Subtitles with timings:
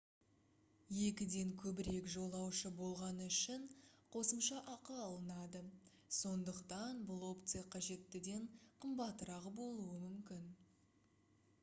[0.91, 3.67] 2-ден көбірек жолаушы болғаны үшін
[4.15, 5.61] қосымша ақы алынады
[6.21, 8.49] сондықтан бұл опция қажеттіден
[8.87, 10.49] қымбатырақ болуы мүмкін